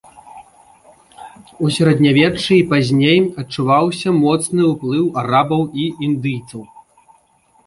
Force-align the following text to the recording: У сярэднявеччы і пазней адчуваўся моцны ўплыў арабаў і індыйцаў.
У 1.67 1.69
сярэднявеччы 1.75 2.51
і 2.61 2.63
пазней 2.71 3.19
адчуваўся 3.43 4.09
моцны 4.23 4.61
ўплыў 4.73 5.05
арабаў 5.25 5.61
і 5.85 5.87
індыйцаў. 6.11 6.61